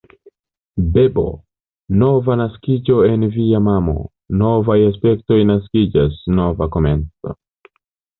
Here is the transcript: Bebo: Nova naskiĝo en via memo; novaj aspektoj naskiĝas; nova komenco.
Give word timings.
Bebo: 0.93 1.25
Nova 2.03 2.37
naskiĝo 2.39 2.95
en 3.09 3.25
via 3.35 3.59
memo; 3.65 3.95
novaj 4.39 4.79
aspektoj 4.87 5.37
naskiĝas; 5.51 6.17
nova 6.41 6.69
komenco. 6.77 7.37